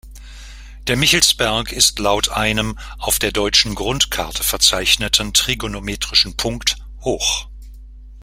[0.87, 7.47] Der Michelsberg ist laut einem auf der Deutschen Grundkarte verzeichneten trigonometrischen Punkt hoch.